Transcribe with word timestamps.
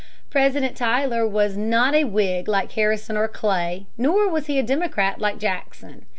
President 0.31 0.75
Tyler 0.75 1.27
was 1.27 1.55
not 1.55 1.93
a 1.93 2.05
Whig 2.05 2.47
like 2.47 2.71
Harrison 2.71 3.15
or 3.17 3.27
Clay, 3.27 3.85
nor 3.99 4.27
was 4.27 4.47
he 4.47 4.57
a 4.57 4.63
Democrat 4.63 5.19
like 5.19 5.37
Jackson. 5.37 6.07